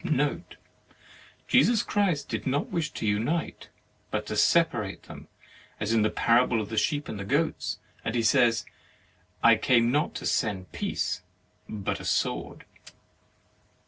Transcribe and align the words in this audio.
Note.— 0.03 0.55
Jesus 1.47 1.83
Christ 1.83 2.27
did 2.27 2.47
not 2.47 2.69
wish 2.71 2.89
to 2.93 3.05
unite 3.05 3.69
but 4.09 4.25
to 4.25 4.35
separate 4.35 5.03
them, 5.03 5.27
as 5.79 5.93
in 5.93 6.01
the 6.01 6.09
parable 6.09 6.59
of 6.59 6.75
sheep 6.79 7.07
and 7.07 7.19
goats; 7.29 7.77
and 8.03 8.13
29 8.13 8.13
THE 8.13 8.13
MARRIAGE 8.15 8.15
OF 8.15 8.15
He 8.15 8.23
says:" 8.23 8.65
I 9.51 9.55
came 9.57 9.91
not 9.91 10.15
to 10.15 10.25
send 10.25 10.71
peace, 10.71 11.21
but 11.69 11.99
a 11.99 12.05
sword." 12.05 12.65